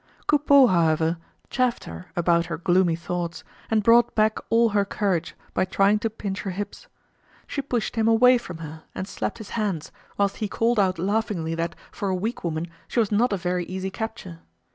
[0.25, 1.17] Coupeau, however,
[1.51, 6.09] chaffed her about her gloomy thoughts, and brought back all her courage by trying to
[6.09, 6.87] pinch her hips.
[7.45, 11.53] She pushed him away from her, and slapped his hands, whilst he called out laughingly
[11.53, 14.39] that, for a weak woman, she was not a very easy capture.